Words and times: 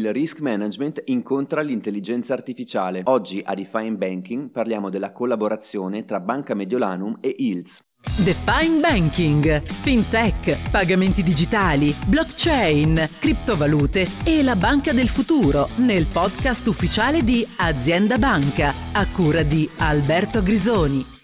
Il 0.00 0.14
risk 0.14 0.38
management 0.38 1.02
incontra 1.04 1.60
l'intelligenza 1.60 2.32
artificiale. 2.32 3.02
Oggi 3.04 3.42
a 3.44 3.54
Define 3.54 3.96
Banking 3.96 4.48
parliamo 4.48 4.88
della 4.88 5.12
collaborazione 5.12 6.06
tra 6.06 6.20
Banca 6.20 6.54
Mediolanum 6.54 7.18
e 7.20 7.34
ILS. 7.36 7.68
Define 8.24 8.80
Banking, 8.80 9.62
FinTech, 9.82 10.70
pagamenti 10.70 11.22
digitali, 11.22 11.94
blockchain, 12.06 13.10
criptovalute 13.20 14.08
e 14.24 14.42
la 14.42 14.56
banca 14.56 14.94
del 14.94 15.10
futuro 15.10 15.68
nel 15.76 16.06
podcast 16.06 16.66
ufficiale 16.66 17.22
di 17.22 17.46
Azienda 17.58 18.16
Banca 18.16 18.72
a 18.92 19.06
cura 19.12 19.42
di 19.42 19.68
Alberto 19.76 20.42
Grisoni. 20.42 21.19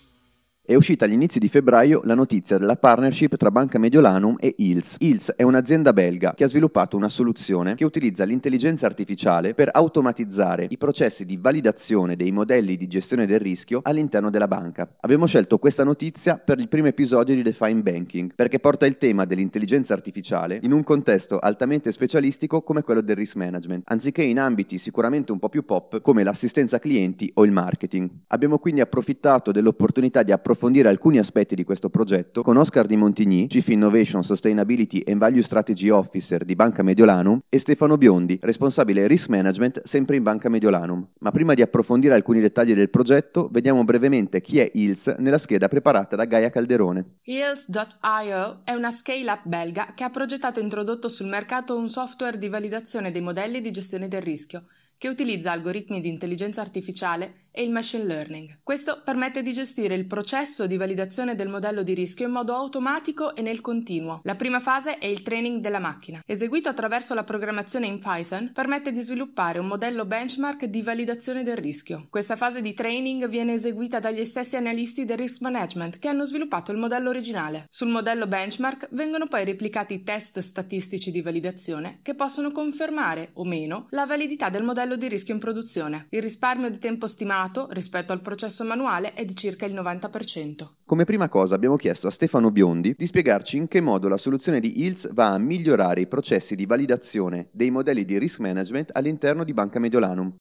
È 0.68 0.74
uscita 0.74 1.04
agli 1.04 1.12
inizi 1.12 1.38
di 1.38 1.48
febbraio 1.48 2.00
la 2.02 2.16
notizia 2.16 2.58
della 2.58 2.74
partnership 2.74 3.36
tra 3.36 3.52
Banca 3.52 3.78
Mediolanum 3.78 4.34
e 4.40 4.52
ILS. 4.58 4.96
ILS 4.98 5.34
è 5.36 5.44
un'azienda 5.44 5.92
belga 5.92 6.34
che 6.34 6.42
ha 6.42 6.48
sviluppato 6.48 6.96
una 6.96 7.08
soluzione 7.08 7.76
che 7.76 7.84
utilizza 7.84 8.24
l'intelligenza 8.24 8.84
artificiale 8.84 9.54
per 9.54 9.70
automatizzare 9.72 10.66
i 10.68 10.76
processi 10.76 11.24
di 11.24 11.36
validazione 11.36 12.16
dei 12.16 12.32
modelli 12.32 12.76
di 12.76 12.88
gestione 12.88 13.26
del 13.26 13.38
rischio 13.38 13.78
all'interno 13.84 14.28
della 14.28 14.48
banca. 14.48 14.88
Abbiamo 15.02 15.26
scelto 15.26 15.58
questa 15.58 15.84
notizia 15.84 16.34
per 16.34 16.58
il 16.58 16.66
primo 16.66 16.88
episodio 16.88 17.36
di 17.36 17.42
Define 17.42 17.82
Banking 17.82 18.34
perché 18.34 18.58
porta 18.58 18.86
il 18.86 18.98
tema 18.98 19.24
dell'intelligenza 19.24 19.92
artificiale 19.92 20.58
in 20.62 20.72
un 20.72 20.82
contesto 20.82 21.38
altamente 21.38 21.92
specialistico 21.92 22.62
come 22.62 22.82
quello 22.82 23.02
del 23.02 23.14
risk 23.14 23.36
management, 23.36 23.84
anziché 23.86 24.24
in 24.24 24.40
ambiti 24.40 24.80
sicuramente 24.80 25.30
un 25.30 25.38
po' 25.38 25.48
più 25.48 25.64
pop 25.64 26.00
come 26.00 26.24
l'assistenza 26.24 26.80
clienti 26.80 27.30
o 27.34 27.44
il 27.44 27.52
marketing. 27.52 28.10
Abbiamo 28.26 28.58
quindi 28.58 28.80
approfittato 28.80 29.52
dell'opportunità 29.52 30.24
di 30.24 30.32
approfondire 30.32 30.54
approfondire 30.56 30.88
alcuni 30.88 31.18
aspetti 31.18 31.54
di 31.54 31.64
questo 31.64 31.90
progetto 31.90 32.42
con 32.42 32.56
Oscar 32.56 32.86
Di 32.86 32.96
Montigny, 32.96 33.46
Chief 33.46 33.68
Innovation, 33.68 34.24
Sustainability 34.24 35.02
and 35.06 35.18
Value 35.18 35.42
Strategy 35.42 35.90
Officer 35.90 36.46
di 36.46 36.54
Banca 36.54 36.82
Mediolanum 36.82 37.40
e 37.50 37.60
Stefano 37.60 37.98
Biondi, 37.98 38.38
responsabile 38.40 39.06
Risk 39.06 39.28
Management 39.28 39.82
sempre 39.88 40.16
in 40.16 40.22
Banca 40.22 40.48
Mediolanum. 40.48 41.06
Ma 41.20 41.30
prima 41.30 41.52
di 41.52 41.60
approfondire 41.60 42.14
alcuni 42.14 42.40
dettagli 42.40 42.74
del 42.74 42.88
progetto, 42.88 43.48
vediamo 43.52 43.84
brevemente 43.84 44.40
chi 44.40 44.58
è 44.58 44.70
ILS 44.72 45.16
nella 45.18 45.38
scheda 45.40 45.68
preparata 45.68 46.16
da 46.16 46.24
Gaia 46.24 46.48
Calderone. 46.48 47.18
ILS.io 47.24 48.60
è 48.64 48.72
una 48.72 48.96
scale-up 49.00 49.42
belga 49.44 49.92
che 49.94 50.04
ha 50.04 50.10
progettato 50.10 50.58
e 50.58 50.62
introdotto 50.62 51.10
sul 51.10 51.26
mercato 51.26 51.76
un 51.76 51.90
software 51.90 52.38
di 52.38 52.48
validazione 52.48 53.12
dei 53.12 53.20
modelli 53.20 53.60
di 53.60 53.70
gestione 53.72 54.08
del 54.08 54.22
rischio 54.22 54.62
che 54.98 55.08
utilizza 55.08 55.52
algoritmi 55.52 56.00
di 56.00 56.08
intelligenza 56.08 56.62
artificiale 56.62 57.44
e 57.56 57.62
il 57.62 57.70
machine 57.70 58.04
learning. 58.04 58.58
Questo 58.62 59.00
permette 59.02 59.42
di 59.42 59.54
gestire 59.54 59.94
il 59.94 60.04
processo 60.06 60.66
di 60.66 60.76
validazione 60.76 61.34
del 61.36 61.48
modello 61.48 61.82
di 61.82 61.94
rischio 61.94 62.26
in 62.26 62.32
modo 62.32 62.54
automatico 62.54 63.34
e 63.34 63.40
nel 63.40 63.62
continuo. 63.62 64.20
La 64.24 64.34
prima 64.34 64.60
fase 64.60 64.98
è 64.98 65.06
il 65.06 65.22
training 65.22 65.62
della 65.62 65.78
macchina. 65.78 66.22
Eseguito 66.26 66.68
attraverso 66.68 67.14
la 67.14 67.24
programmazione 67.24 67.86
in 67.86 67.98
Python, 68.00 68.50
permette 68.52 68.92
di 68.92 69.02
sviluppare 69.04 69.58
un 69.58 69.68
modello 69.68 70.04
benchmark 70.04 70.66
di 70.66 70.82
validazione 70.82 71.44
del 71.44 71.56
rischio. 71.56 72.08
Questa 72.10 72.36
fase 72.36 72.60
di 72.60 72.74
training 72.74 73.26
viene 73.28 73.54
eseguita 73.54 74.00
dagli 74.00 74.28
stessi 74.28 74.54
analisti 74.54 75.06
del 75.06 75.16
risk 75.16 75.40
management 75.40 75.98
che 75.98 76.08
hanno 76.08 76.26
sviluppato 76.26 76.72
il 76.72 76.78
modello 76.78 77.08
originale. 77.08 77.68
Sul 77.70 77.88
modello 77.88 78.26
benchmark 78.26 78.88
vengono 78.90 79.28
poi 79.28 79.46
replicati 79.46 80.02
test 80.02 80.46
statistici 80.50 81.10
di 81.10 81.22
validazione 81.22 82.00
che 82.02 82.14
possono 82.14 82.52
confermare 82.52 83.30
o 83.34 83.44
meno 83.44 83.86
la 83.90 84.04
validità 84.04 84.50
del 84.50 84.62
modello 84.62 84.96
di 84.96 85.08
rischio 85.08 85.32
in 85.32 85.40
produzione. 85.40 86.06
Il 86.10 86.20
risparmio 86.20 86.68
di 86.68 86.78
tempo 86.78 87.08
stimato 87.08 87.44
stimato 87.46 87.68
rispetto 87.70 88.12
al 88.12 88.20
processo 88.20 88.64
manuale 88.64 89.14
è 89.14 89.24
di 89.24 89.34
circa 89.36 89.66
il 89.66 89.74
90%. 89.74 90.68
Come 90.84 91.04
prima 91.04 91.28
cosa 91.28 91.54
abbiamo 91.54 91.76
chiesto 91.76 92.08
a 92.08 92.12
Stefano 92.12 92.50
Biondi 92.50 92.94
di 92.96 93.06
spiegarci 93.06 93.56
in 93.56 93.68
che 93.68 93.80
modo 93.80 94.08
la 94.08 94.18
soluzione 94.18 94.60
di 94.60 94.84
ILS 94.84 95.12
va 95.12 95.28
a 95.28 95.38
migliorare 95.38 96.00
i 96.00 96.06
processi 96.06 96.54
di 96.54 96.66
validazione 96.66 97.48
dei 97.52 97.70
modelli 97.70 98.04
di 98.04 98.18
risk 98.18 98.38
management 98.38 98.90
all'interno 98.92 99.44
di 99.44 99.52
Banca 99.52 99.78
Mediolanum 99.78 100.34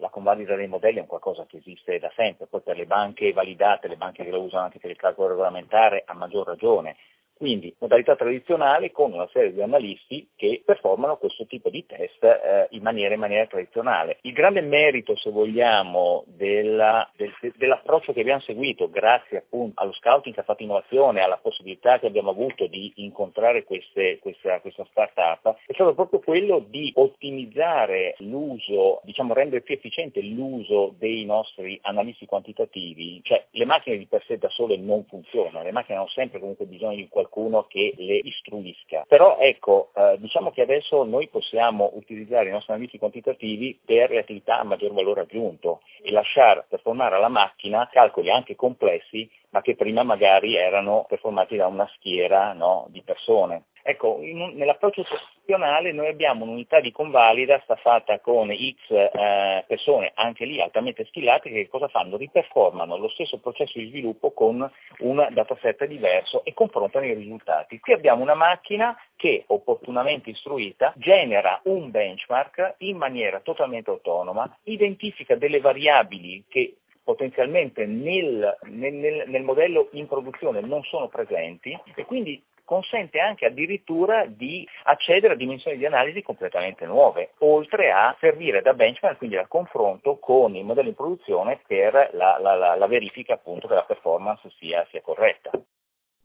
la 0.00 0.08
convalida 0.08 0.56
dei 0.56 0.66
modelli 0.66 0.96
è 0.96 1.02
un 1.02 1.06
qualcosa 1.06 1.44
che 1.46 1.58
esiste 1.58 1.98
da 1.98 2.10
sempre, 2.16 2.46
poi 2.46 2.62
per 2.62 2.74
le 2.74 2.86
banche 2.86 3.34
validate, 3.34 3.86
le 3.86 3.96
banche 3.96 4.24
che 4.24 4.30
lo 4.30 4.40
usano 4.40 4.64
anche 4.64 4.78
per 4.78 4.88
il 4.88 4.96
calcolo 4.96 5.28
regolamentare, 5.28 6.04
a 6.06 6.14
maggior 6.14 6.46
ragione, 6.46 6.96
quindi 7.40 7.74
modalità 7.78 8.16
tradizionale 8.16 8.92
con 8.92 9.14
una 9.14 9.26
serie 9.32 9.54
di 9.54 9.62
analisti 9.62 10.28
che 10.36 10.60
performano 10.62 11.16
questo 11.16 11.46
tipo 11.46 11.70
di 11.70 11.86
test 11.86 12.22
eh, 12.22 12.66
in, 12.72 12.82
maniera, 12.82 13.14
in, 13.14 13.20
maniera, 13.20 13.46
tradizionale. 13.46 14.18
Il 14.22 14.34
grande 14.34 14.60
merito, 14.60 15.16
se 15.16 15.30
vogliamo, 15.30 16.24
della, 16.26 17.10
del, 17.16 17.32
dell'approccio 17.56 18.12
che 18.12 18.20
abbiamo 18.20 18.42
seguito, 18.42 18.90
grazie 18.90 19.38
appunto 19.38 19.80
allo 19.80 19.94
scouting 19.94 20.34
che 20.34 20.42
ha 20.42 20.44
fatto 20.44 20.62
innovazione, 20.62 21.22
alla 21.22 21.38
possibilità 21.38 21.98
che 21.98 22.08
abbiamo 22.08 22.28
avuto 22.28 22.66
di 22.66 22.92
incontrare 22.96 23.64
queste, 23.64 24.18
questa, 24.18 24.60
questa 24.60 24.86
startup, 24.90 25.56
è 25.64 25.72
stato 25.72 25.94
proprio 25.94 26.20
quello 26.20 26.62
di 26.68 26.92
ottimizzare 26.94 28.16
l'uso, 28.18 29.00
diciamo 29.04 29.32
rendere 29.32 29.62
più 29.62 29.76
efficiente 29.76 30.20
l'uso 30.20 30.94
dei 30.98 31.24
nostri 31.24 31.78
analisti 31.84 32.26
quantitativi, 32.26 33.22
cioè 33.22 33.46
le 33.52 33.64
macchine 33.64 33.96
di 33.96 34.04
per 34.04 34.22
sé 34.26 34.36
da 34.36 34.50
sole 34.50 34.76
non 34.76 35.06
funzionano, 35.06 35.64
le 35.64 35.72
macchine 35.72 35.96
hanno 35.96 36.08
sempre 36.08 36.38
comunque 36.38 36.66
bisogno 36.66 36.96
di 36.96 37.08
qualcosa 37.08 37.28
qualcuno 37.30 37.64
che 37.68 37.94
le 37.96 38.16
istruisca. 38.16 39.04
Però 39.08 39.38
ecco, 39.38 39.90
eh, 39.94 40.16
diciamo 40.18 40.50
che 40.50 40.62
adesso 40.62 41.04
noi 41.04 41.28
possiamo 41.28 41.90
utilizzare 41.94 42.48
i 42.48 42.52
nostri 42.52 42.72
analisi 42.72 42.98
quantitativi 42.98 43.78
per 43.82 44.10
le 44.10 44.18
attività 44.18 44.58
a 44.58 44.64
maggior 44.64 44.92
valore 44.92 45.22
aggiunto 45.22 45.80
e 46.02 46.10
lasciare 46.10 46.66
performare 46.68 47.14
alla 47.14 47.28
macchina 47.28 47.88
calcoli 47.90 48.30
anche 48.30 48.56
complessi 48.56 49.30
ma 49.50 49.62
che 49.62 49.74
prima 49.74 50.02
magari 50.02 50.54
erano 50.54 51.06
performati 51.08 51.56
da 51.56 51.66
una 51.66 51.88
schiera 51.96 52.52
no, 52.52 52.86
di 52.88 53.02
persone. 53.02 53.64
Ecco, 53.82 54.18
un, 54.20 54.52
nell'approccio 54.54 55.04
sostituzionale 55.04 55.92
noi 55.92 56.08
abbiamo 56.08 56.44
un'unità 56.44 56.80
di 56.80 56.92
convalida 56.92 57.60
sta 57.64 57.76
fatta 57.76 58.20
con 58.20 58.48
X 58.48 58.90
eh, 58.90 59.64
persone, 59.66 60.12
anche 60.14 60.44
lì 60.44 60.60
altamente 60.60 61.04
skillate, 61.06 61.50
che 61.50 61.68
cosa 61.68 61.88
fanno? 61.88 62.16
Riperformano 62.16 62.96
lo 62.96 63.08
stesso 63.08 63.38
processo 63.38 63.78
di 63.78 63.88
sviluppo 63.88 64.32
con 64.32 64.70
un 64.98 65.28
dataset 65.30 65.86
diverso 65.86 66.44
e 66.44 66.54
confrontano 66.54 67.06
i 67.06 67.14
risultati. 67.14 67.80
Qui 67.80 67.92
abbiamo 67.92 68.22
una 68.22 68.34
macchina 68.34 68.96
che, 69.16 69.44
opportunamente 69.46 70.30
istruita, 70.30 70.92
genera 70.96 71.60
un 71.64 71.90
benchmark 71.90 72.74
in 72.78 72.96
maniera 72.96 73.40
totalmente 73.40 73.90
autonoma, 73.90 74.58
identifica 74.64 75.36
delle 75.36 75.60
variabili 75.60 76.44
che 76.48 76.76
potenzialmente 77.02 77.86
nel, 77.86 78.56
nel, 78.68 79.24
nel, 79.26 79.42
modello 79.42 79.88
in 79.92 80.06
produzione 80.06 80.60
non 80.60 80.82
sono 80.84 81.08
presenti 81.08 81.76
e 81.94 82.04
quindi 82.04 82.40
consente 82.70 83.18
anche 83.18 83.46
addirittura 83.46 84.26
di 84.26 84.64
accedere 84.84 85.32
a 85.32 85.36
dimensioni 85.36 85.76
di 85.76 85.86
analisi 85.86 86.22
completamente 86.22 86.86
nuove, 86.86 87.30
oltre 87.38 87.90
a 87.90 88.14
servire 88.20 88.62
da 88.62 88.74
benchmark, 88.74 89.18
quindi 89.18 89.36
al 89.36 89.48
confronto 89.48 90.18
con 90.20 90.54
il 90.54 90.64
modello 90.64 90.88
in 90.88 90.94
produzione 90.94 91.58
per 91.66 92.10
la, 92.12 92.38
la, 92.38 92.54
la, 92.54 92.76
la 92.76 92.86
verifica 92.86 93.34
appunto 93.34 93.66
che 93.66 93.74
la 93.74 93.82
performance 93.82 94.48
sia, 94.56 94.86
sia 94.88 95.00
corretta. 95.02 95.50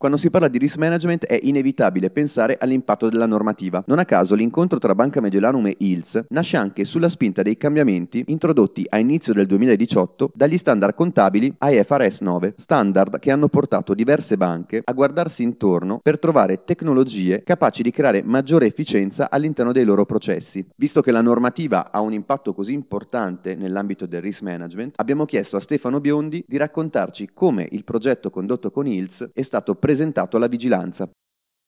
Quando 0.06 0.22
si 0.22 0.30
parla 0.30 0.50
di 0.50 0.60
risk 0.60 0.76
management 0.76 1.26
è 1.26 1.40
inevitabile 1.42 2.12
pensare 2.12 2.58
all'impatto 2.60 3.10
della 3.10 3.26
normativa. 3.26 3.84
Non 3.88 3.98
a 3.98 4.06
caso 4.06 4.36
l'incontro 4.36 4.78
tra 4.78 4.94
Banca 4.94 5.20
Mediolanum 5.20 5.66
e 5.66 5.78
ILS 5.80 6.26
nasce 6.30 6.58
anche 6.58 6.86
sulla 6.86 7.10
spinta 7.10 7.42
dei 7.42 7.58
cambiamenti 7.58 8.24
introdotti 8.28 8.86
a 8.88 9.00
inizio 9.00 9.34
del 9.34 9.48
2018 9.48 10.30
dagli 10.36 10.60
standard 10.60 10.94
contabili 10.94 11.52
IFRS 11.60 12.20
9, 12.20 12.54
standard 12.60 13.18
che 13.18 13.32
hanno 13.32 13.48
portato 13.48 13.96
diverse 13.96 14.38
banche 14.38 14.82
a 14.84 14.94
guardarsi 14.94 15.42
intorno 15.42 16.00
per 16.04 16.20
trovare 16.20 16.66
tecnologie 16.66 17.42
capaci 17.44 17.82
di 17.82 17.90
creare 17.90 18.22
maggiore 18.22 18.68
efficienza 18.68 19.32
all'interno 19.32 19.72
dei 19.72 19.86
loro 19.86 20.06
processi. 20.06 20.64
Visto 20.76 21.02
che 21.02 21.10
la 21.10 21.22
normativa 21.22 21.90
ha 21.90 22.00
un 22.02 22.14
impatto 22.14 22.54
così 22.54 22.74
importante 22.74 23.56
nell'ambito 23.56 24.06
del 24.06 24.22
risk 24.22 24.42
management, 24.42 24.94
abbiamo 24.98 25.26
chiesto 25.26 25.58
a 25.58 25.62
Stefano 25.62 26.00
Biondi 26.00 26.46
di 26.48 26.58
raccontarci 26.58 27.32
come 27.34 27.68
il 27.72 27.84
progetto 27.84 28.30
condotto 28.30 28.70
con 28.70 28.86
ILS 28.86 29.32
è 29.34 29.42
stato 29.42 29.74
presentato 29.74 29.94
alla 30.38 30.48
vigilanza 30.48 31.10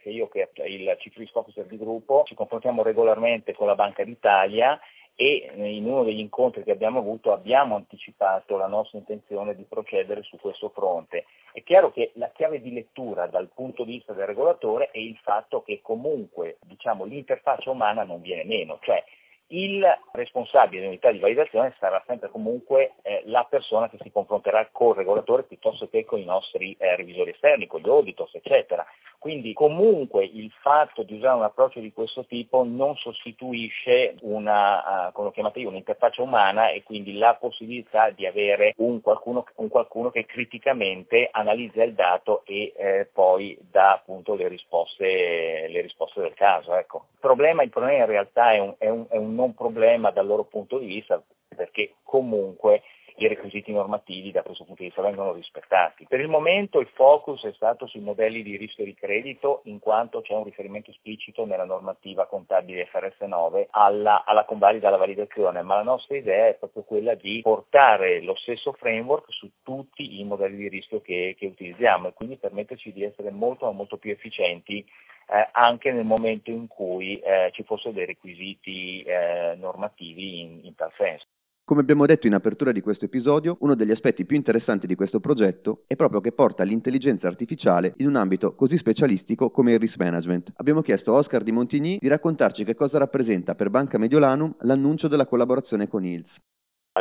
io 0.09 0.27
che 0.27 0.49
il 0.67 0.95
Chief 0.99 1.15
Risk 1.15 1.35
Officer 1.35 1.65
di 1.65 1.77
gruppo 1.77 2.23
ci 2.25 2.35
confrontiamo 2.35 2.83
regolarmente 2.83 3.53
con 3.53 3.67
la 3.67 3.75
Banca 3.75 4.03
d'Italia 4.03 4.79
e 5.19 5.51
in 5.55 5.85
uno 5.85 6.03
degli 6.03 6.19
incontri 6.19 6.63
che 6.63 6.71
abbiamo 6.71 6.99
avuto 6.99 7.33
abbiamo 7.33 7.75
anticipato 7.75 8.55
la 8.55 8.67
nostra 8.67 8.99
intenzione 8.99 9.55
di 9.55 9.63
procedere 9.63 10.21
su 10.21 10.37
questo 10.37 10.69
fronte. 10.69 11.25
È 11.51 11.63
chiaro 11.63 11.91
che 11.91 12.11
la 12.15 12.29
chiave 12.29 12.61
di 12.61 12.71
lettura 12.71 13.25
dal 13.25 13.49
punto 13.53 13.83
di 13.83 13.93
vista 13.93 14.13
del 14.13 14.27
regolatore 14.27 14.91
è 14.91 14.99
il 14.99 15.17
fatto 15.23 15.63
che 15.63 15.79
comunque 15.81 16.57
diciamo, 16.61 17.03
l'interfaccia 17.03 17.71
umana 17.71 18.03
non 18.03 18.21
viene 18.21 18.43
meno, 18.43 18.77
cioè 18.81 19.03
il 19.49 19.85
responsabile 20.11 20.81
dell'unità 20.81 21.11
di 21.11 21.19
validazione 21.19 21.75
sarà 21.79 22.03
sempre 22.05 22.29
comunque 22.29 22.95
eh, 23.01 23.21
la 23.25 23.45
persona 23.49 23.89
che 23.89 23.97
si 24.01 24.11
confronterà 24.11 24.67
col 24.71 24.95
regolatore 24.95 25.43
piuttosto 25.43 25.87
che 25.89 26.03
con 26.03 26.19
i 26.19 26.25
nostri 26.25 26.75
eh, 26.77 26.95
revisori 26.95 27.31
esterni, 27.31 27.67
con 27.67 27.81
gli 27.81 27.87
auditors, 27.87 28.35
eccetera. 28.35 28.85
Quindi 29.27 29.51
comunque 29.51 30.23
il 30.23 30.49
fatto 30.61 31.03
di 31.03 31.15
usare 31.15 31.35
un 31.35 31.43
approccio 31.43 31.81
di 31.81 31.91
questo 31.91 32.23
tipo 32.23 32.63
non 32.63 32.95
sostituisce 32.95 34.15
una, 34.21 35.09
uh, 35.09 35.11
come 35.11 35.27
l'ho 35.27 35.33
chiamata 35.33 35.59
io, 35.59 35.67
un'interfaccia 35.67 36.21
umana 36.21 36.69
e 36.69 36.83
quindi 36.83 37.17
la 37.17 37.35
possibilità 37.35 38.09
di 38.11 38.25
avere 38.25 38.73
un 38.77 39.01
qualcuno, 39.01 39.45
un 39.55 39.67
qualcuno 39.67 40.11
che 40.11 40.25
criticamente 40.25 41.27
analizza 41.29 41.83
il 41.83 41.93
dato 41.93 42.43
e 42.45 42.71
eh, 42.77 43.09
poi 43.11 43.57
dà 43.69 43.95
appunto 43.95 44.33
le 44.33 44.47
risposte, 44.47 45.67
le 45.67 45.81
risposte 45.81 46.21
del 46.21 46.33
caso. 46.33 46.73
Ecco. 46.75 47.07
Il, 47.11 47.19
problema, 47.19 47.63
il, 47.63 47.69
problema, 47.69 47.97
in 47.97 48.05
realtà 48.05 48.53
è 48.53 48.59
un, 48.59 48.75
è 48.77 48.87
un, 48.87 49.07
è 49.09 49.17
un 49.17 49.35
non 49.35 49.53
problema 49.53 50.09
dal 50.09 50.25
loro 50.25 50.45
punto 50.45 50.77
di 50.77 50.85
vista 50.85 51.21
perché 51.53 51.95
comunque 52.03 52.81
i 53.17 53.27
requisiti 53.27 53.71
normativi 53.71 54.31
da 54.31 54.43
questo 54.43 54.63
punto 54.63 54.81
di 54.81 54.87
vista 54.87 55.01
vengono 55.01 55.33
rispettati. 55.33 56.05
Per 56.07 56.19
il 56.19 56.27
momento 56.27 56.79
il 56.79 56.89
focus 56.93 57.43
è 57.43 57.53
stato 57.53 57.87
sui 57.87 58.01
modelli 58.01 58.43
di 58.43 58.57
rischio 58.57 58.83
di 58.83 58.93
credito 58.93 59.61
in 59.65 59.79
quanto 59.79 60.21
c'è 60.21 60.33
un 60.33 60.43
riferimento 60.43 60.91
esplicito 60.91 61.45
nella 61.45 61.65
normativa 61.65 62.27
contabile 62.27 62.85
FRS 62.85 63.19
9 63.21 63.67
alla, 63.71 64.23
alla 64.25 64.45
convalida, 64.45 64.87
alla 64.87 64.97
validazione, 64.97 65.61
ma 65.63 65.75
la 65.75 65.83
nostra 65.83 66.15
idea 66.15 66.47
è 66.47 66.55
proprio 66.55 66.83
quella 66.83 67.15
di 67.15 67.41
portare 67.41 68.21
lo 68.21 68.35
stesso 68.35 68.73
framework 68.73 69.31
su 69.31 69.49
tutti 69.63 70.19
i 70.19 70.23
modelli 70.23 70.57
di 70.57 70.69
rischio 70.69 71.01
che, 71.01 71.35
che 71.37 71.47
utilizziamo 71.47 72.09
e 72.09 72.13
quindi 72.13 72.37
permetterci 72.37 72.93
di 72.93 73.03
essere 73.03 73.31
molto, 73.31 73.71
molto 73.71 73.97
più 73.97 74.11
efficienti 74.11 74.85
eh, 75.29 75.49
anche 75.51 75.91
nel 75.91 76.05
momento 76.05 76.51
in 76.51 76.67
cui 76.67 77.19
eh, 77.19 77.49
ci 77.53 77.63
fossero 77.63 77.91
dei 77.91 78.05
requisiti 78.05 79.01
eh, 79.01 79.55
normativi 79.57 80.41
in, 80.41 80.59
in 80.63 80.75
tal 80.75 80.91
senso. 80.95 81.25
Come 81.67 81.81
abbiamo 81.81 82.05
detto 82.05 82.27
in 82.27 82.33
apertura 82.33 82.71
di 82.71 82.79
questo 82.79 83.03
episodio, 83.03 83.57
uno 83.59 83.75
degli 83.75 83.91
aspetti 83.91 84.23
più 84.23 84.37
interessanti 84.37 84.87
di 84.87 84.95
questo 84.95 85.19
progetto 85.19 85.83
è 85.85 85.97
proprio 85.97 86.21
che 86.21 86.31
porta 86.31 86.63
l'intelligenza 86.63 87.27
artificiale 87.27 87.93
in 87.97 88.07
un 88.07 88.15
ambito 88.15 88.55
così 88.55 88.77
specialistico 88.77 89.49
come 89.49 89.73
il 89.73 89.79
risk 89.79 89.97
management. 89.97 90.53
Abbiamo 90.55 90.81
chiesto 90.81 91.13
a 91.13 91.17
Oscar 91.17 91.43
Di 91.43 91.51
Montigny 91.51 91.97
di 91.99 92.07
raccontarci 92.07 92.63
che 92.63 92.73
cosa 92.73 92.99
rappresenta 92.99 93.53
per 93.53 93.69
Banca 93.69 93.97
Mediolanum 93.97 94.55
l'annuncio 94.59 95.09
della 95.09 95.25
collaborazione 95.25 95.89
con 95.89 96.05
ILS. 96.05 96.37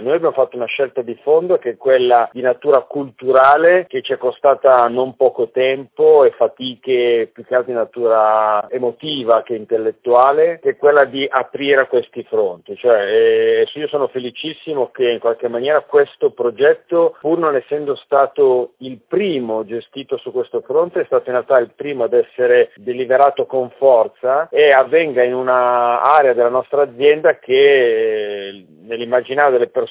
Noi 0.01 0.15
abbiamo 0.15 0.35
fatto 0.35 0.57
una 0.57 0.67
scelta 0.67 1.03
di 1.03 1.19
fondo 1.23 1.59
che 1.59 1.71
è 1.71 1.77
quella 1.77 2.29
di 2.33 2.41
natura 2.41 2.81
culturale 2.83 3.87
che 3.89 4.03
ci 4.03 4.13
è 4.13 4.19
costata 4.19 4.87
non 4.89 5.17
poco 5.17 5.49
tempo 5.51 6.25
e 6.25 6.31
fatiche 6.31 7.31
più 7.33 7.45
che 7.45 7.55
altro 7.55 7.73
di 7.73 7.79
natura 7.79 8.69
emotiva 8.71 9.43
che 9.43 9.55
intellettuale, 9.55 10.59
che 10.61 10.71
è 10.71 10.77
quella 10.77 11.05
di 11.05 11.27
aprire 11.29 11.81
a 11.81 11.87
questi 11.87 12.23
fronti. 12.25 12.77
Cioè, 12.77 13.07
eh, 13.07 13.69
io 13.73 13.89
sono 13.89 14.09
felicissimo 14.09 14.91
che 14.91 15.11
in 15.11 15.19
qualche 15.19 15.49
maniera 15.49 15.81
questo 15.81 16.31
progetto, 16.31 17.17
pur 17.21 17.39
non 17.39 17.57
essendo 17.57 17.97
stato 17.97 18.75
il 18.79 19.01
primo 19.07 19.65
gestito 19.65 20.19
su 20.19 20.31
questo 20.33 20.61
fronte, 20.61 21.01
è 21.01 21.05
stato 21.07 21.25
in 21.27 21.33
realtà 21.33 21.59
il 21.59 21.71
primo 21.75 22.05
ad 22.05 22.13
essere 22.13 22.73
deliberato 22.77 23.47
con 23.47 23.71
forza 23.79 24.49
e 24.51 24.73
avvenga 24.73 25.23
in 25.23 25.35
un'area 25.35 26.35
della 26.35 26.49
nostra 26.49 26.83
azienda 26.83 27.39
che 27.39 28.49
eh, 28.49 28.67
nell'immaginario 28.83 29.53
delle 29.53 29.69
persone 29.69 29.86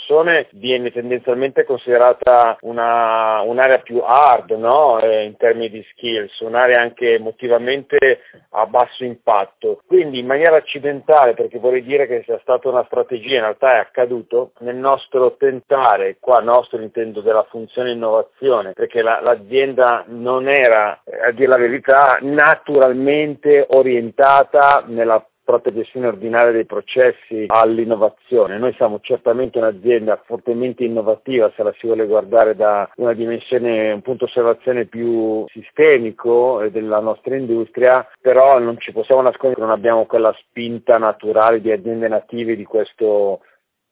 viene 0.52 0.92
tendenzialmente 0.92 1.64
considerata 1.64 2.58
una, 2.62 3.42
un'area 3.42 3.80
più 3.80 4.02
hard 4.04 4.52
no? 4.52 5.00
eh, 5.00 5.24
in 5.24 5.36
termini 5.38 5.70
di 5.70 5.86
skills, 5.92 6.40
un'area 6.40 6.82
anche 6.82 7.14
emotivamente 7.14 8.22
a 8.52 8.66
basso 8.66 9.04
impatto. 9.04 9.82
Quindi 9.86 10.20
in 10.20 10.26
maniera 10.26 10.58
accidentale, 10.58 11.34
perché 11.34 11.60
vorrei 11.60 11.84
dire 11.84 12.08
che 12.08 12.24
sia 12.26 12.40
stata 12.42 12.70
una 12.70 12.86
strategia, 12.86 13.36
in 13.36 13.42
realtà 13.42 13.76
è 13.76 13.80
accaduto, 13.80 14.52
nel 14.60 14.76
nostro 14.76 15.36
tentare, 15.38 16.18
qua 16.20 16.40
nostro 16.40 16.82
intendo 16.82 17.22
della 17.22 17.46
funzione 17.50 17.92
innovazione, 17.92 18.74
perché 18.74 19.02
la, 19.02 19.20
l'azienda 19.22 20.04
non 20.08 20.48
era, 20.48 21.02
a 21.26 21.32
dire 21.32 21.48
la 21.48 21.58
verità, 21.58 22.18
naturalmente 22.22 23.66
orientata 23.70 24.84
nella 24.88 25.26
propria 25.46 25.74
gestione 25.74 26.08
ordinaria 26.08 26.52
dei 26.52 26.66
processi 26.66 27.46
all'innovazione. 27.48 28.58
Noi 28.58 28.74
siamo 28.74 29.00
certamente 29.02 29.60
un'azienda 29.60 30.22
fortemente 30.26 30.84
innovativa 30.84 31.52
se 31.56 31.64
la 31.64 31.74
si 31.80 31.86
vuole 31.86 32.08
guardare 32.08 32.56
da 32.56 32.90
una 32.98 33.14
dimensione, 33.14 33.92
un 33.92 34.02
punto 34.02 34.26
osservazione 34.26 34.86
più 34.86 35.46
sistemico 35.50 36.62
eh, 36.62 36.72
della 36.72 37.00
nostra 37.00 37.36
industria, 37.38 38.06
però 38.20 38.60
non 38.60 38.78
ci 38.80 38.92
possiamo 38.92 39.22
nascondere 39.22 39.62
che 39.62 39.68
non 39.68 39.76
abbiamo 39.78 40.06
quella 40.06 40.36
spinta 40.42 40.98
naturale 40.98 41.62
di 41.62 41.72
aziende 41.72 42.08
native 42.08 42.56
di 42.56 42.66
questo 42.66 43.40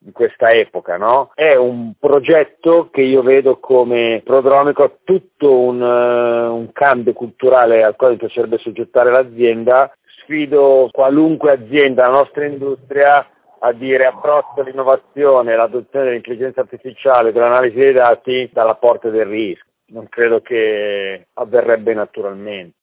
di 0.04 0.12
questa 0.12 0.50
epoca, 0.50 0.98
no? 0.98 1.32
È 1.34 1.56
un 1.56 1.94
progetto 1.98 2.90
che 2.92 3.02
io 3.02 3.22
vedo 3.22 3.60
come 3.60 4.22
prodromico 4.24 4.84
a 4.84 4.92
tutto 5.02 5.58
un, 5.58 5.80
uh, 5.82 6.54
un 6.54 6.72
cambio 6.74 7.14
culturale 7.14 7.84
al 7.84 7.96
quale 7.96 8.18
piacerebbe 8.18 8.58
soggettare 8.58 9.12
l'azienda 9.12 9.90
sfido 10.24 10.90
qualunque 10.92 11.52
azienda, 11.52 12.08
la 12.08 12.18
nostra 12.18 12.46
industria, 12.46 13.28
a 13.60 13.72
dire 13.72 14.06
approccio 14.06 14.62
all'innovazione, 14.62 15.56
l'adozione 15.56 16.06
dell'intelligenza 16.06 16.62
artificiale, 16.62 17.32
dell'analisi 17.32 17.78
dei 17.78 17.94
dati 17.94 18.50
dalla 18.52 18.76
porta 18.76 19.10
del 19.10 19.26
rischio. 19.26 19.72
Non 19.88 20.10
credo 20.10 20.42
che 20.42 21.28
avverrebbe 21.34 21.94
naturalmente. 21.94 22.76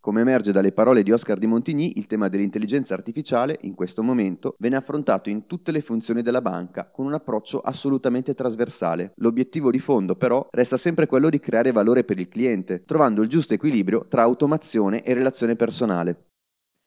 Come 0.00 0.20
emerge 0.20 0.52
dalle 0.52 0.72
parole 0.72 1.02
di 1.02 1.12
Oscar 1.12 1.38
Di 1.38 1.46
Montigny, 1.46 1.94
il 1.96 2.06
tema 2.06 2.28
dell'intelligenza 2.28 2.94
artificiale, 2.94 3.58
in 3.62 3.74
questo 3.74 4.02
momento, 4.02 4.54
viene 4.58 4.76
affrontato 4.76 5.28
in 5.28 5.46
tutte 5.46 5.72
le 5.72 5.82
funzioni 5.82 6.22
della 6.22 6.40
banca, 6.40 6.88
con 6.90 7.04
un 7.04 7.14
approccio 7.14 7.60
assolutamente 7.60 8.34
trasversale. 8.34 9.12
L'obiettivo 9.16 9.70
di 9.70 9.80
fondo, 9.80 10.14
però, 10.14 10.46
resta 10.50 10.78
sempre 10.78 11.06
quello 11.06 11.28
di 11.28 11.40
creare 11.40 11.72
valore 11.72 12.04
per 12.04 12.18
il 12.18 12.28
cliente, 12.28 12.84
trovando 12.86 13.22
il 13.22 13.28
giusto 13.28 13.54
equilibrio 13.54 14.06
tra 14.08 14.22
automazione 14.22 15.02
e 15.02 15.14
relazione 15.14 15.56
personale. 15.56 16.16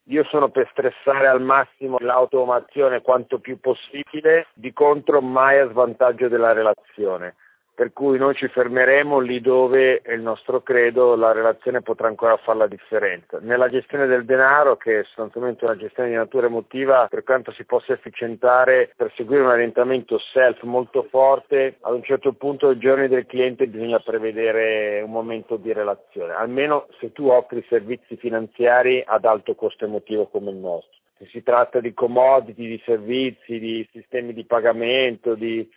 Io 0.06 0.24
sono 0.26 0.50
per 0.50 0.68
stressare 0.72 1.28
al 1.28 1.42
massimo 1.42 1.98
l'automazione 2.00 3.02
quanto 3.02 3.40
più 3.40 3.60
possibile, 3.60 4.48
di 4.54 4.74
contro 4.74 5.22
mai 5.22 5.60
a 5.60 5.70
svantaggio 5.70 6.28
della 6.28 6.54
relazione 6.54 7.36
per 7.82 7.94
cui 7.94 8.20
noi 8.20 8.36
ci 8.36 8.48
fermeremo 8.48 9.18
lì 9.18 9.42
dove 9.42 10.04
il 10.06 10.22
nostro 10.22 10.62
credo, 10.62 11.16
la 11.16 11.32
relazione 11.32 11.82
potrà 11.82 12.08
ancora 12.08 12.38
fare 12.38 12.60
la 12.60 12.68
differenza. 12.68 13.40
Nella 13.42 13.70
gestione 13.70 14.06
del 14.06 14.24
denaro, 14.24 14.78
che 14.78 15.00
è 15.00 15.04
sostanzialmente 15.06 15.66
una 15.66 15.76
gestione 15.76 16.10
di 16.10 16.16
natura 16.16 16.46
emotiva, 16.46 17.08
per 17.10 17.24
quanto 17.24 17.52
si 17.54 17.66
possa 17.66 17.94
efficientare 17.94 18.92
per 18.96 19.12
seguire 19.16 19.42
un 19.42 19.50
orientamento 19.50 20.20
self 20.32 20.62
molto 20.62 21.08
forte, 21.10 21.78
ad 21.82 21.96
un 21.96 22.04
certo 22.04 22.34
punto 22.34 22.68
del 22.68 22.78
giorno 22.78 23.08
del 23.08 23.26
cliente 23.26 23.66
bisogna 23.66 23.98
prevedere 23.98 25.02
un 25.02 25.10
momento 25.10 25.56
di 25.56 25.74
relazione, 25.74 26.34
almeno 26.34 26.86
se 27.00 27.12
tu 27.12 27.30
offri 27.30 27.66
servizi 27.68 28.16
finanziari 28.16 29.04
ad 29.04 29.26
alto 29.26 29.56
costo 29.56 29.86
emotivo 29.86 30.28
come 30.28 30.52
il 30.52 30.58
nostro. 30.58 31.00
Se 31.18 31.26
si 31.32 31.42
tratta 31.42 31.80
di 31.80 31.96
commodity, 31.96 32.68
di 32.68 32.82
servizi, 32.86 33.58
di 33.58 33.90
sistemi 33.92 34.34
di 34.34 34.46
pagamento, 34.46 35.34
di 35.34 35.68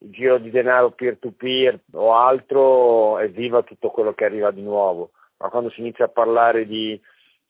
giro 0.00 0.38
di 0.38 0.50
denaro 0.50 0.90
peer-to-peer 0.90 1.78
o 1.92 2.14
altro, 2.14 3.18
evviva 3.18 3.62
tutto 3.62 3.90
quello 3.90 4.14
che 4.14 4.24
arriva 4.24 4.50
di 4.50 4.62
nuovo, 4.62 5.10
ma 5.38 5.48
quando 5.48 5.70
si 5.70 5.80
inizia 5.80 6.06
a 6.06 6.08
parlare 6.08 6.66
di 6.66 6.98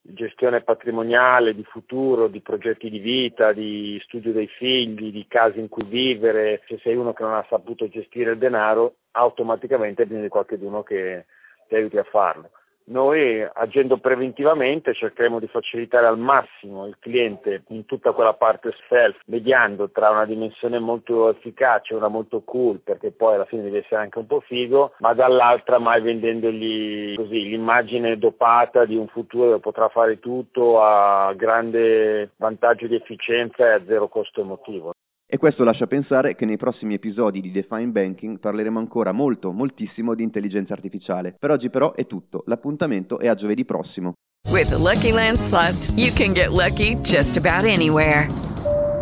gestione 0.02 0.62
patrimoniale, 0.62 1.55
di 1.55 1.62
futuro, 1.62 2.26
di 2.26 2.41
progetti 2.41 2.91
di 2.91 2.99
vita, 2.99 3.52
di 3.52 4.00
studio 4.05 4.32
dei 4.32 4.49
figli, 4.49 5.12
di 5.12 5.26
case 5.29 5.61
in 5.61 5.69
cui 5.69 5.85
vivere, 5.85 6.62
se 6.67 6.79
sei 6.82 6.97
uno 6.97 7.12
che 7.12 7.23
non 7.23 7.35
ha 7.35 7.47
saputo 7.49 7.88
gestire 7.88 8.33
il 8.33 8.38
denaro, 8.38 8.95
automaticamente 9.12 10.07
viene 10.07 10.23
di 10.23 10.28
qualcuno 10.28 10.83
che 10.83 11.26
ti 11.69 11.75
aiuti 11.76 11.99
a 11.99 12.04
farlo. 12.04 12.50
Noi 12.90 13.40
agendo 13.52 13.99
preventivamente 13.99 14.94
cercheremo 14.94 15.38
di 15.38 15.47
facilitare 15.47 16.06
al 16.06 16.18
massimo 16.18 16.87
il 16.87 16.97
cliente 16.99 17.62
in 17.68 17.87
tutta 17.87 18.11
quella 18.11 18.32
parte 18.32 18.75
self, 18.88 19.16
mediando 19.26 19.90
tra 19.90 20.11
una 20.11 20.25
dimensione 20.25 20.80
molto 20.80 21.28
efficace 21.28 21.94
una 21.94 22.09
molto 22.09 22.42
cool, 22.42 22.80
perché 22.80 23.12
poi 23.12 23.37
alla 23.37 23.44
fine 23.44 23.62
deve 23.62 23.78
essere 23.78 24.00
anche 24.00 24.18
un 24.18 24.26
po' 24.26 24.40
figo, 24.40 24.94
ma 24.99 25.14
dall'altra 25.14 25.78
mai 25.78 26.02
vendendogli 26.02 27.14
così 27.14 27.44
l'immagine 27.44 28.18
dopata 28.18 28.85
di 28.85 28.97
un 28.97 29.06
futuro 29.06 29.44
dove 29.44 29.61
potrà 29.61 29.88
fare 29.88 30.18
tutto 30.18 30.82
a 30.82 31.32
grande 31.35 32.32
vantaggio 32.38 32.88
di 32.88 32.97
efficienza 32.97 33.66
e 33.66 33.73
a 33.73 33.85
zero 33.87 34.09
costo 34.09 34.40
emotivo. 34.40 34.94
E 35.32 35.38
questo 35.38 35.62
lascia 35.62 35.87
pensare 35.87 36.34
che 36.34 36.44
nei 36.44 36.56
prossimi 36.56 36.94
episodi 36.94 37.40
di 37.40 37.52
Define 37.52 37.87
Banking 37.87 38.40
parleremo 38.40 38.80
ancora 38.80 39.12
molto, 39.12 39.52
moltissimo 39.52 40.16
di 40.16 40.25
intelligenza 40.25 40.72
artificiale. 40.72 41.37
Per 41.38 41.52
oggi 41.52 41.70
però 41.70 41.94
è 41.94 42.08
tutto, 42.08 42.42
l'appuntamento 42.46 43.20
è 43.20 43.28
a 43.28 43.37
giovedì 43.37 43.64
prossimo. 43.64 44.14
With 44.50 44.72
Lucky 44.72 45.12
Land 45.12 45.38
slots, 45.38 45.92
you 45.94 46.12
can 46.12 46.32
get 46.32 46.49
lucky 46.50 46.96
just 47.02 47.37
about 47.37 47.64
anywhere. 47.64 48.26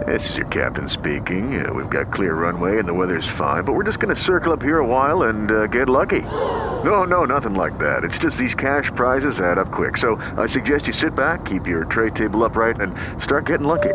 This 0.04 0.22
is 0.28 0.36
your 0.36 0.46
captain 0.48 0.90
speaking. 0.90 1.64
Uh, 1.64 1.72
we've 1.72 1.88
got 1.88 2.12
clear 2.12 2.34
runway 2.34 2.78
and 2.78 2.86
the 2.86 2.92
weather's 2.92 3.26
fine, 3.38 3.64
but 3.64 3.72
we're 3.72 3.86
just 3.86 3.98
going 3.98 4.14
to 4.14 4.22
circle 4.22 4.52
up 4.52 4.62
here 4.62 4.80
a 4.80 4.86
while 4.86 5.28
and 5.28 5.50
uh, 5.50 5.66
get 5.68 5.88
lucky. 5.88 6.20
No, 6.84 7.04
no, 7.04 7.24
nothing 7.24 7.54
like 7.54 7.78
that. 7.78 8.04
It's 8.04 8.18
just 8.18 8.36
these 8.36 8.54
cash 8.54 8.90
prizes 8.94 9.40
add 9.40 9.56
up 9.56 9.72
quick. 9.72 9.96
So 9.96 10.20
I 10.36 10.46
suggest 10.46 10.86
you 10.86 10.92
sit 10.92 11.14
back, 11.14 11.46
keep 11.46 11.66
your 11.66 11.86
tray 11.86 12.10
table 12.10 12.44
upright, 12.44 12.82
and 12.82 12.92
start 13.22 13.46
getting 13.46 13.66
lucky. 13.66 13.94